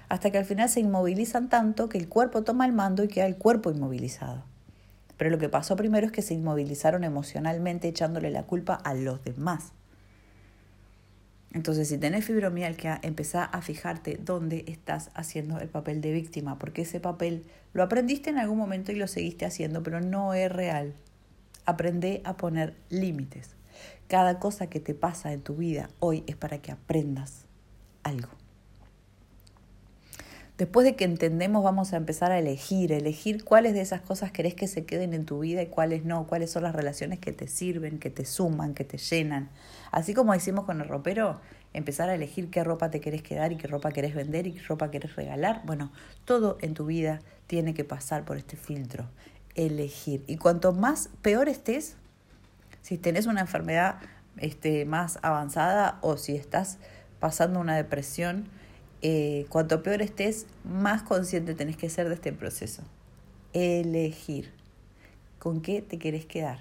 hasta 0.09 0.31
que 0.31 0.37
al 0.37 0.45
final 0.45 0.69
se 0.69 0.79
inmovilizan 0.81 1.49
tanto 1.49 1.89
que 1.89 1.97
el 1.97 2.09
cuerpo 2.09 2.43
toma 2.43 2.65
el 2.65 2.73
mando 2.73 3.03
y 3.03 3.07
queda 3.07 3.25
el 3.25 3.37
cuerpo 3.37 3.71
inmovilizado. 3.71 4.43
Pero 5.17 5.29
lo 5.29 5.37
que 5.37 5.49
pasó 5.49 5.75
primero 5.75 6.05
es 6.05 6.11
que 6.11 6.21
se 6.21 6.33
inmovilizaron 6.33 7.03
emocionalmente 7.03 7.87
echándole 7.87 8.29
la 8.29 8.43
culpa 8.43 8.73
a 8.75 8.93
los 8.93 9.23
demás. 9.23 9.71
Entonces, 11.53 11.87
si 11.87 11.99
tenés 11.99 12.25
fibromialgia, 12.25 12.99
empezá 13.03 13.43
a 13.43 13.61
fijarte 13.61 14.19
dónde 14.23 14.65
estás 14.67 15.11
haciendo 15.13 15.59
el 15.59 15.69
papel 15.69 16.01
de 16.01 16.11
víctima, 16.11 16.57
porque 16.57 16.81
ese 16.81 16.99
papel 16.99 17.45
lo 17.73 17.83
aprendiste 17.83 18.31
en 18.31 18.39
algún 18.39 18.57
momento 18.57 18.91
y 18.91 18.95
lo 18.95 19.07
seguiste 19.07 19.45
haciendo, 19.45 19.83
pero 19.83 20.01
no 20.01 20.33
es 20.33 20.51
real. 20.51 20.93
Aprende 21.65 22.21
a 22.25 22.37
poner 22.37 22.75
límites. 22.89 23.51
Cada 24.07 24.39
cosa 24.39 24.67
que 24.67 24.79
te 24.79 24.95
pasa 24.95 25.31
en 25.31 25.41
tu 25.41 25.55
vida 25.55 25.89
hoy 25.99 26.23
es 26.27 26.35
para 26.35 26.57
que 26.57 26.71
aprendas 26.71 27.45
algo. 28.01 28.42
Después 30.57 30.85
de 30.85 30.95
que 30.95 31.03
entendemos, 31.03 31.63
vamos 31.63 31.93
a 31.93 31.97
empezar 31.97 32.31
a 32.31 32.37
elegir, 32.37 32.91
elegir 32.91 33.43
cuáles 33.43 33.73
de 33.73 33.81
esas 33.81 34.01
cosas 34.01 34.31
querés 34.31 34.53
que 34.53 34.67
se 34.67 34.85
queden 34.85 35.13
en 35.13 35.25
tu 35.25 35.39
vida 35.39 35.63
y 35.63 35.67
cuáles 35.67 36.05
no, 36.05 36.27
cuáles 36.27 36.51
son 36.51 36.61
las 36.61 36.75
relaciones 36.75 37.17
que 37.17 37.31
te 37.31 37.47
sirven, 37.47 37.97
que 37.97 38.11
te 38.11 38.23
suman, 38.23 38.75
que 38.75 38.83
te 38.83 38.99
llenan. 38.99 39.49
Así 39.91 40.13
como 40.13 40.35
hicimos 40.35 40.65
con 40.65 40.79
el 40.79 40.87
ropero, 40.87 41.41
empezar 41.73 42.09
a 42.09 42.13
elegir 42.13 42.51
qué 42.51 42.63
ropa 42.63 42.91
te 42.91 43.01
querés 43.01 43.23
quedar 43.23 43.51
y 43.51 43.57
qué 43.57 43.67
ropa 43.67 43.91
querés 43.91 44.13
vender 44.13 44.45
y 44.45 44.53
qué 44.53 44.61
ropa 44.61 44.91
querés 44.91 45.15
regalar. 45.15 45.63
Bueno, 45.65 45.91
todo 46.23 46.57
en 46.61 46.75
tu 46.75 46.85
vida 46.85 47.21
tiene 47.47 47.73
que 47.73 47.83
pasar 47.83 48.23
por 48.23 48.37
este 48.37 48.55
filtro, 48.55 49.09
elegir. 49.55 50.23
Y 50.27 50.37
cuanto 50.37 50.71
más 50.71 51.09
peor 51.23 51.49
estés, 51.49 51.95
si 52.83 52.99
tenés 52.99 53.25
una 53.25 53.41
enfermedad 53.41 53.95
este, 54.37 54.85
más 54.85 55.17
avanzada 55.23 55.97
o 56.01 56.17
si 56.17 56.35
estás 56.35 56.77
pasando 57.19 57.59
una 57.59 57.75
depresión, 57.75 58.49
eh, 59.05 59.45
cuanto 59.49 59.83
peor 59.83 60.01
estés, 60.01 60.47
más 60.63 61.03
consciente 61.03 61.53
tenés 61.53 61.75
que 61.75 61.89
ser 61.89 62.07
de 62.07 62.15
este 62.15 62.31
proceso. 62.31 62.83
Elegir 63.51 64.51
con 65.39 65.61
qué 65.61 65.81
te 65.81 65.99
querés 65.99 66.25
quedar. 66.25 66.59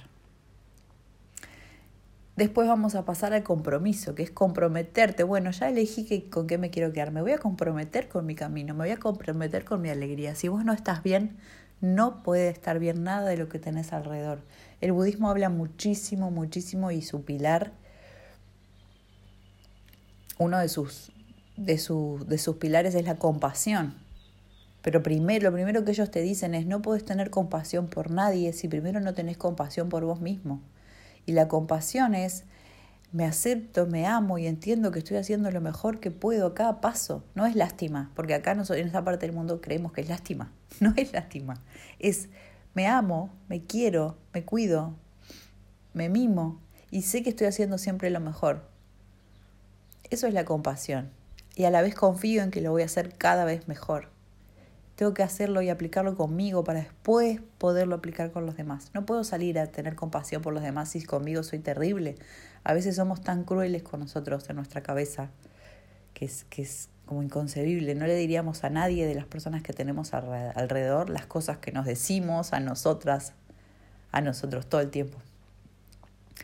Después 2.34 2.66
vamos 2.66 2.96
a 2.96 3.04
pasar 3.04 3.32
al 3.32 3.44
compromiso, 3.44 4.16
que 4.16 4.24
es 4.24 4.32
comprometerte. 4.32 5.22
Bueno, 5.22 5.52
ya 5.52 5.68
elegí 5.68 6.04
que, 6.04 6.28
con 6.28 6.48
qué 6.48 6.58
me 6.58 6.70
quiero 6.70 6.92
quedar. 6.92 7.12
Me 7.12 7.22
voy 7.22 7.30
a 7.30 7.38
comprometer 7.38 8.08
con 8.08 8.26
mi 8.26 8.34
camino, 8.34 8.74
me 8.74 8.86
voy 8.86 8.90
a 8.90 8.96
comprometer 8.96 9.64
con 9.64 9.80
mi 9.80 9.90
alegría. 9.90 10.34
Si 10.34 10.48
vos 10.48 10.64
no 10.64 10.72
estás 10.72 11.04
bien, 11.04 11.36
no 11.80 12.24
puede 12.24 12.48
estar 12.48 12.80
bien 12.80 13.04
nada 13.04 13.28
de 13.28 13.36
lo 13.36 13.48
que 13.48 13.60
tenés 13.60 13.92
alrededor. 13.92 14.40
El 14.80 14.90
budismo 14.90 15.30
habla 15.30 15.48
muchísimo, 15.48 16.32
muchísimo 16.32 16.90
y 16.90 17.02
su 17.02 17.22
pilar, 17.24 17.70
uno 20.38 20.58
de 20.58 20.68
sus 20.68 21.11
de, 21.56 21.78
su, 21.78 22.24
de 22.28 22.38
sus 22.38 22.56
pilares 22.56 22.94
es 22.94 23.04
la 23.04 23.16
compasión. 23.16 23.94
Pero 24.82 25.02
primero, 25.02 25.50
lo 25.50 25.52
primero 25.54 25.84
que 25.84 25.92
ellos 25.92 26.10
te 26.10 26.20
dicen 26.20 26.54
es 26.54 26.66
no 26.66 26.82
puedes 26.82 27.04
tener 27.04 27.30
compasión 27.30 27.86
por 27.88 28.10
nadie 28.10 28.52
si 28.52 28.68
primero 28.68 29.00
no 29.00 29.14
tenés 29.14 29.36
compasión 29.36 29.88
por 29.88 30.04
vos 30.04 30.20
mismo. 30.20 30.60
Y 31.24 31.32
la 31.32 31.46
compasión 31.46 32.14
es 32.14 32.44
me 33.12 33.24
acepto, 33.26 33.86
me 33.86 34.06
amo 34.06 34.38
y 34.38 34.46
entiendo 34.46 34.90
que 34.90 34.98
estoy 34.98 35.18
haciendo 35.18 35.50
lo 35.50 35.60
mejor 35.60 36.00
que 36.00 36.10
puedo 36.10 36.46
a 36.46 36.54
cada 36.54 36.80
paso. 36.80 37.22
No 37.34 37.46
es 37.46 37.54
lástima, 37.54 38.10
porque 38.16 38.34
acá 38.34 38.54
nosotros, 38.54 38.80
en 38.80 38.86
esta 38.86 39.04
parte 39.04 39.26
del 39.26 39.36
mundo 39.36 39.60
creemos 39.60 39.92
que 39.92 40.00
es 40.00 40.08
lástima. 40.08 40.52
No 40.80 40.94
es 40.96 41.12
lástima. 41.12 41.60
Es 41.98 42.28
me 42.74 42.88
amo, 42.88 43.30
me 43.48 43.62
quiero, 43.62 44.16
me 44.32 44.44
cuido, 44.44 44.94
me 45.92 46.08
mimo 46.08 46.58
y 46.90 47.02
sé 47.02 47.22
que 47.22 47.30
estoy 47.30 47.46
haciendo 47.46 47.78
siempre 47.78 48.10
lo 48.10 48.18
mejor. 48.18 48.66
Eso 50.10 50.26
es 50.26 50.34
la 50.34 50.44
compasión 50.44 51.10
y 51.54 51.64
a 51.64 51.70
la 51.70 51.82
vez 51.82 51.94
confío 51.94 52.42
en 52.42 52.50
que 52.50 52.60
lo 52.60 52.70
voy 52.70 52.82
a 52.82 52.86
hacer 52.86 53.16
cada 53.16 53.44
vez 53.44 53.68
mejor. 53.68 54.08
Tengo 54.96 55.14
que 55.14 55.22
hacerlo 55.22 55.62
y 55.62 55.70
aplicarlo 55.70 56.16
conmigo 56.16 56.64
para 56.64 56.80
después 56.80 57.40
poderlo 57.58 57.96
aplicar 57.96 58.30
con 58.30 58.46
los 58.46 58.56
demás. 58.56 58.90
No 58.94 59.06
puedo 59.06 59.24
salir 59.24 59.58
a 59.58 59.66
tener 59.66 59.96
compasión 59.96 60.42
por 60.42 60.52
los 60.52 60.62
demás 60.62 60.90
si 60.90 61.02
conmigo 61.02 61.42
soy 61.42 61.58
terrible. 61.58 62.16
A 62.62 62.74
veces 62.74 62.96
somos 62.96 63.22
tan 63.22 63.44
crueles 63.44 63.82
con 63.82 64.00
nosotros 64.00 64.48
en 64.50 64.56
nuestra 64.56 64.82
cabeza 64.82 65.30
que 66.14 66.26
es, 66.26 66.44
que 66.44 66.62
es 66.62 66.88
como 67.06 67.22
inconcebible. 67.22 67.94
No 67.94 68.06
le 68.06 68.16
diríamos 68.16 68.64
a 68.64 68.70
nadie 68.70 69.06
de 69.06 69.14
las 69.14 69.26
personas 69.26 69.62
que 69.62 69.72
tenemos 69.72 70.14
alrededor 70.14 71.10
las 71.10 71.26
cosas 71.26 71.58
que 71.58 71.72
nos 71.72 71.86
decimos 71.86 72.52
a 72.52 72.60
nosotras, 72.60 73.32
a 74.12 74.20
nosotros 74.20 74.66
todo 74.66 74.82
el 74.82 74.90
tiempo. 74.90 75.18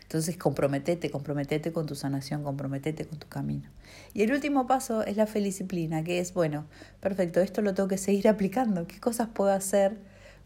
Entonces 0.01 0.37
comprometete, 0.37 1.09
comprometete 1.11 1.71
con 1.71 1.85
tu 1.85 1.95
sanación, 1.95 2.43
comprometete 2.43 3.05
con 3.05 3.19
tu 3.19 3.27
camino. 3.27 3.69
Y 4.13 4.23
el 4.23 4.31
último 4.31 4.67
paso 4.67 5.03
es 5.03 5.17
la 5.17 5.27
felicíplina, 5.27 6.03
que 6.03 6.19
es, 6.19 6.33
bueno, 6.33 6.65
perfecto, 6.99 7.41
esto 7.41 7.61
lo 7.61 7.73
tengo 7.73 7.89
que 7.89 7.97
seguir 7.97 8.27
aplicando. 8.27 8.87
¿Qué 8.87 8.99
cosas 8.99 9.29
puedo 9.33 9.51
hacer 9.51 9.97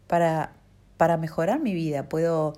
para, 0.06 0.52
para 0.96 1.16
mejorar 1.16 1.60
mi 1.60 1.74
vida? 1.74 2.08
Puedo 2.08 2.54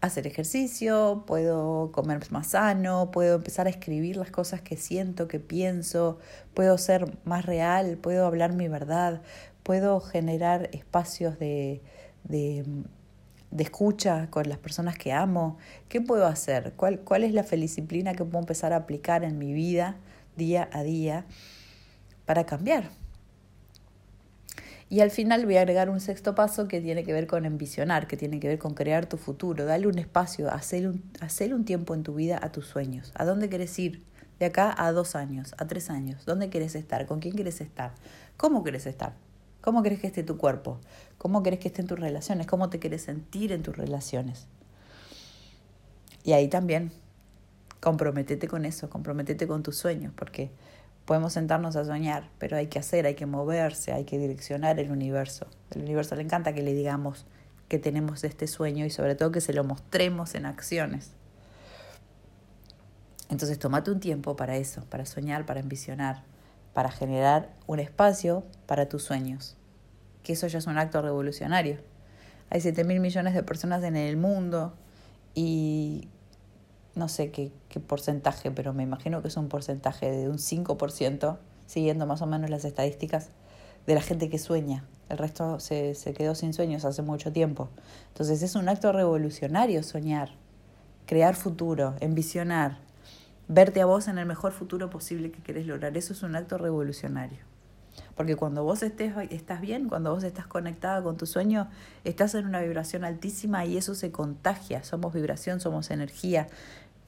hacer 0.00 0.26
ejercicio, 0.26 1.24
puedo 1.26 1.92
comer 1.92 2.20
más 2.30 2.48
sano, 2.48 3.10
puedo 3.10 3.36
empezar 3.36 3.66
a 3.66 3.70
escribir 3.70 4.16
las 4.16 4.30
cosas 4.30 4.62
que 4.62 4.76
siento, 4.76 5.28
que 5.28 5.40
pienso, 5.40 6.18
puedo 6.54 6.78
ser 6.78 7.18
más 7.24 7.44
real, 7.44 7.98
puedo 7.98 8.26
hablar 8.26 8.54
mi 8.54 8.68
verdad, 8.68 9.20
puedo 9.62 10.00
generar 10.00 10.70
espacios 10.72 11.38
de, 11.38 11.82
de 12.24 12.64
de 13.50 13.64
escucha 13.64 14.28
con 14.30 14.48
las 14.48 14.58
personas 14.58 14.96
que 14.96 15.12
amo? 15.12 15.58
¿Qué 15.88 16.00
puedo 16.00 16.26
hacer? 16.26 16.72
¿Cuál, 16.76 17.00
cuál 17.00 17.24
es 17.24 17.32
la 17.32 17.44
felicíplina 17.44 18.14
que 18.14 18.24
puedo 18.24 18.38
empezar 18.38 18.72
a 18.72 18.76
aplicar 18.76 19.24
en 19.24 19.38
mi 19.38 19.52
vida 19.52 19.96
día 20.36 20.68
a 20.72 20.82
día 20.82 21.24
para 22.26 22.46
cambiar? 22.46 22.90
Y 24.88 25.00
al 25.00 25.12
final 25.12 25.46
voy 25.46 25.56
a 25.56 25.60
agregar 25.60 25.88
un 25.88 26.00
sexto 26.00 26.34
paso 26.34 26.66
que 26.66 26.80
tiene 26.80 27.04
que 27.04 27.12
ver 27.12 27.28
con 27.28 27.44
envisionar, 27.44 28.08
que 28.08 28.16
tiene 28.16 28.40
que 28.40 28.48
ver 28.48 28.58
con 28.58 28.74
crear 28.74 29.06
tu 29.06 29.18
futuro, 29.18 29.64
darle 29.64 29.86
un 29.86 30.00
espacio, 30.00 30.50
hacer 30.50 30.88
un, 30.88 31.04
hacer 31.20 31.54
un 31.54 31.64
tiempo 31.64 31.94
en 31.94 32.02
tu 32.02 32.14
vida 32.14 32.40
a 32.42 32.50
tus 32.50 32.66
sueños. 32.66 33.12
¿A 33.14 33.24
dónde 33.24 33.48
quieres 33.48 33.78
ir? 33.78 34.02
De 34.40 34.46
acá 34.46 34.74
a 34.76 34.90
dos 34.90 35.14
años, 35.14 35.54
a 35.58 35.66
tres 35.68 35.90
años. 35.90 36.24
¿Dónde 36.26 36.48
quieres 36.48 36.74
estar? 36.74 37.06
¿Con 37.06 37.20
quién 37.20 37.34
quieres 37.34 37.60
estar? 37.60 37.92
¿Cómo 38.36 38.64
quieres 38.64 38.86
estar? 38.86 39.12
¿Cómo 39.60 39.82
querés 39.82 40.00
que 40.00 40.06
esté 40.06 40.22
tu 40.22 40.38
cuerpo? 40.38 40.78
¿Cómo 41.18 41.42
querés 41.42 41.60
que 41.60 41.68
estén 41.68 41.86
tus 41.86 41.98
relaciones? 41.98 42.46
¿Cómo 42.46 42.70
te 42.70 42.78
quieres 42.78 43.02
sentir 43.02 43.52
en 43.52 43.62
tus 43.62 43.76
relaciones? 43.76 44.46
Y 46.24 46.32
ahí 46.32 46.48
también, 46.48 46.92
comprometete 47.80 48.48
con 48.48 48.64
eso, 48.64 48.88
comprometete 48.88 49.46
con 49.46 49.62
tus 49.62 49.76
sueños, 49.76 50.12
porque 50.16 50.50
podemos 51.04 51.32
sentarnos 51.32 51.76
a 51.76 51.84
soñar, 51.84 52.28
pero 52.38 52.56
hay 52.56 52.68
que 52.68 52.78
hacer, 52.78 53.06
hay 53.06 53.14
que 53.14 53.26
moverse, 53.26 53.92
hay 53.92 54.04
que 54.04 54.18
direccionar 54.18 54.78
el 54.78 54.90
universo. 54.90 55.46
El 55.70 55.82
universo 55.82 56.14
le 56.14 56.22
encanta 56.22 56.54
que 56.54 56.62
le 56.62 56.72
digamos 56.74 57.26
que 57.68 57.78
tenemos 57.78 58.24
este 58.24 58.46
sueño 58.46 58.84
y 58.84 58.90
sobre 58.90 59.14
todo 59.14 59.30
que 59.30 59.40
se 59.40 59.52
lo 59.52 59.64
mostremos 59.64 60.34
en 60.34 60.46
acciones. 60.46 61.12
Entonces, 63.28 63.58
tomate 63.58 63.90
un 63.90 64.00
tiempo 64.00 64.36
para 64.36 64.56
eso, 64.56 64.84
para 64.86 65.06
soñar, 65.06 65.46
para 65.46 65.60
ambicionar, 65.60 66.24
para 66.72 66.90
generar 66.90 67.50
un 67.66 67.80
espacio 67.80 68.44
para 68.66 68.88
tus 68.88 69.02
sueños, 69.02 69.56
que 70.22 70.34
eso 70.34 70.46
ya 70.46 70.58
es 70.58 70.66
un 70.66 70.78
acto 70.78 71.02
revolucionario. 71.02 71.78
Hay 72.50 72.60
7 72.60 72.84
mil 72.84 73.00
millones 73.00 73.34
de 73.34 73.42
personas 73.42 73.82
en 73.84 73.96
el 73.96 74.16
mundo 74.16 74.74
y 75.34 76.08
no 76.94 77.08
sé 77.08 77.30
qué, 77.30 77.52
qué, 77.68 77.80
porcentaje, 77.80 78.50
pero 78.50 78.72
me 78.72 78.82
imagino 78.82 79.22
que 79.22 79.28
es 79.28 79.36
un 79.36 79.48
porcentaje 79.48 80.10
de 80.10 80.28
un 80.28 80.38
5%, 80.38 81.38
siguiendo 81.66 82.06
más 82.06 82.22
o 82.22 82.26
menos 82.26 82.50
las 82.50 82.64
estadísticas, 82.64 83.30
de 83.86 83.94
la 83.94 84.02
gente 84.02 84.28
que 84.28 84.38
sueña. 84.38 84.84
El 85.08 85.18
resto 85.18 85.60
se, 85.60 85.94
se 85.94 86.12
quedó 86.12 86.34
sin 86.34 86.52
sueños 86.52 86.84
hace 86.84 87.02
mucho 87.02 87.32
tiempo. 87.32 87.68
Entonces 88.08 88.42
es 88.42 88.54
un 88.54 88.68
acto 88.68 88.92
revolucionario 88.92 89.82
soñar, 89.82 90.30
crear 91.06 91.34
futuro, 91.34 91.94
envisionar, 92.00 92.78
verte 93.52 93.80
a 93.80 93.84
vos 93.84 94.06
en 94.06 94.16
el 94.16 94.26
mejor 94.26 94.52
futuro 94.52 94.90
posible 94.90 95.32
que 95.32 95.42
querés 95.42 95.66
lograr. 95.66 95.96
Eso 95.96 96.12
es 96.12 96.22
un 96.22 96.36
acto 96.36 96.56
revolucionario. 96.56 97.38
Porque 98.14 98.36
cuando 98.36 98.62
vos 98.62 98.84
estés, 98.84 99.12
estás 99.30 99.60
bien, 99.60 99.88
cuando 99.88 100.14
vos 100.14 100.22
estás 100.22 100.46
conectada 100.46 101.02
con 101.02 101.16
tu 101.16 101.26
sueño, 101.26 101.68
estás 102.04 102.34
en 102.36 102.46
una 102.46 102.60
vibración 102.60 103.04
altísima 103.04 103.64
y 103.64 103.76
eso 103.76 103.96
se 103.96 104.12
contagia. 104.12 104.84
Somos 104.84 105.12
vibración, 105.12 105.58
somos 105.58 105.90
energía. 105.90 106.46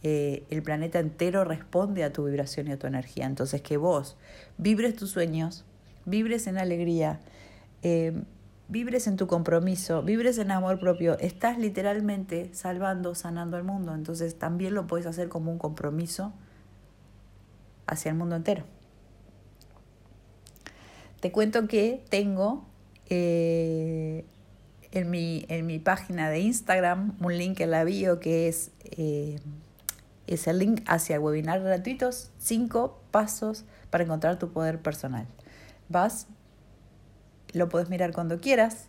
Eh, 0.03 0.45
el 0.51 0.65
planeta 0.65 0.99
entero 0.99 1.45
responde 1.45 2.03
a 2.03 2.13
tu 2.13 2.25
vibración 2.25 2.67
y 2.67 2.73
a 2.73 2.79
tu 2.79 2.89
energía. 2.89 3.27
Entonces 3.27 3.63
que 3.63 3.77
vos 3.77 4.17
vibres 4.59 4.97
tus 4.97 5.11
sueños, 5.11 5.65
vibres 6.07 6.49
en 6.49 6.59
alegría, 6.59 7.21
eh, 7.83 8.21
vibres 8.73 9.07
en 9.07 9.17
tu 9.17 9.27
compromiso, 9.27 10.03
vibres 10.03 10.39
en 10.39 10.51
amor 10.51 10.81
propio, 10.81 11.19
estás 11.19 11.59
literalmente 11.59 12.49
salvando, 12.55 13.15
sanando 13.15 13.59
al 13.59 13.65
mundo. 13.65 13.95
Entonces 13.95 14.39
también 14.39 14.73
lo 14.75 14.87
puedes 14.87 15.05
hacer 15.05 15.29
como 15.29 15.53
un 15.53 15.59
compromiso 15.59 16.33
hacia 17.87 18.11
el 18.11 18.17
mundo 18.17 18.35
entero. 18.35 18.65
Te 21.21 21.31
cuento 21.31 21.69
que 21.69 22.03
tengo 22.09 22.65
eh, 23.11 24.25
en, 24.91 25.11
mi, 25.11 25.45
en 25.49 25.67
mi 25.67 25.79
página 25.79 26.31
de 26.31 26.41
Instagram 26.41 27.15
un 27.21 27.37
link 27.37 27.61
en 27.61 27.73
la 27.73 27.85
bio 27.85 28.21
que 28.21 28.49
es, 28.49 28.71
eh, 28.85 29.39
es 30.27 30.47
el 30.47 30.59
link 30.59 30.83
hacia 30.87 31.21
webinars 31.21 31.63
gratuitos, 31.63 32.31
cinco 32.39 33.03
pasos 33.11 33.67
para 33.91 34.05
encontrar 34.05 34.39
tu 34.39 34.51
poder 34.51 34.81
personal. 34.81 35.27
Vas, 35.91 36.27
lo 37.53 37.69
puedes 37.69 37.89
mirar 37.89 38.13
cuando 38.13 38.41
quieras. 38.41 38.89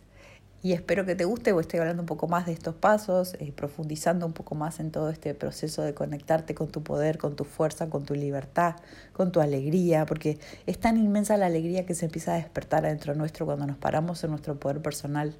Y 0.64 0.72
espero 0.72 1.04
que 1.04 1.14
te 1.14 1.26
guste 1.26 1.52
o 1.52 1.60
estoy 1.60 1.80
hablando 1.80 2.00
un 2.00 2.06
poco 2.06 2.26
más 2.26 2.46
de 2.46 2.52
estos 2.52 2.74
pasos, 2.74 3.34
eh, 3.34 3.52
profundizando 3.54 4.24
un 4.24 4.32
poco 4.32 4.54
más 4.54 4.80
en 4.80 4.90
todo 4.90 5.10
este 5.10 5.34
proceso 5.34 5.82
de 5.82 5.92
conectarte 5.92 6.54
con 6.54 6.68
tu 6.68 6.82
poder, 6.82 7.18
con 7.18 7.36
tu 7.36 7.44
fuerza, 7.44 7.90
con 7.90 8.06
tu 8.06 8.14
libertad, 8.14 8.76
con 9.12 9.30
tu 9.30 9.42
alegría, 9.42 10.06
porque 10.06 10.38
es 10.66 10.78
tan 10.78 10.96
inmensa 10.96 11.36
la 11.36 11.44
alegría 11.44 11.84
que 11.84 11.94
se 11.94 12.06
empieza 12.06 12.32
a 12.32 12.36
despertar 12.36 12.86
adentro 12.86 13.14
nuestro 13.14 13.44
cuando 13.44 13.66
nos 13.66 13.76
paramos 13.76 14.24
en 14.24 14.30
nuestro 14.30 14.58
poder 14.58 14.80
personal, 14.80 15.36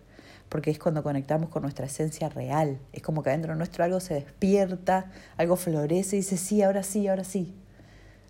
porque 0.50 0.70
es 0.70 0.78
cuando 0.78 1.02
conectamos 1.02 1.48
con 1.48 1.62
nuestra 1.62 1.86
esencia 1.86 2.28
real, 2.28 2.78
es 2.92 3.00
como 3.00 3.22
que 3.22 3.30
adentro 3.30 3.54
nuestro 3.54 3.82
algo 3.82 4.00
se 4.00 4.12
despierta, 4.12 5.10
algo 5.38 5.56
florece 5.56 6.16
y 6.16 6.18
dice, 6.18 6.36
sí, 6.36 6.60
ahora 6.60 6.82
sí, 6.82 7.08
ahora 7.08 7.24
sí, 7.24 7.54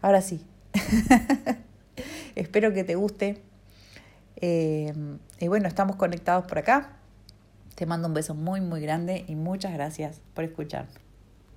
ahora 0.00 0.22
sí. 0.22 0.46
espero 2.36 2.72
que 2.72 2.84
te 2.84 2.94
guste 2.94 3.42
eh, 4.46 4.92
y 5.40 5.48
bueno, 5.48 5.68
estamos 5.68 5.96
conectados 5.96 6.44
por 6.44 6.58
acá. 6.58 6.90
Te 7.76 7.86
mando 7.86 8.08
un 8.08 8.14
beso 8.14 8.34
muy, 8.34 8.60
muy 8.60 8.82
grande 8.82 9.24
y 9.26 9.36
muchas 9.36 9.72
gracias 9.72 10.20
por 10.34 10.44
escucharme. 10.44 11.03